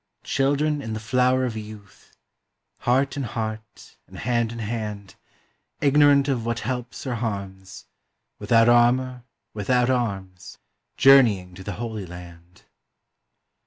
Children 0.23 0.81
in 0.81 0.93
the 0.93 0.99
flower 0.99 1.45
of 1.45 1.55
youth, 1.55 2.17
Heart 2.79 3.17
in 3.17 3.21
heart, 3.21 3.97
and 4.07 4.17
hand 4.17 4.51
in 4.51 4.57
hand, 4.57 5.13
Ignorant 5.79 6.27
of 6.27 6.43
what 6.43 6.61
helps 6.61 7.05
or 7.05 7.13
harms. 7.13 7.85
Without 8.39 8.67
armor, 8.67 9.25
without 9.53 9.91
arms, 9.91 10.57
Journeying 10.97 11.53
to 11.53 11.63
the 11.63 11.73
Holy 11.73 12.07
Land! 12.07 12.63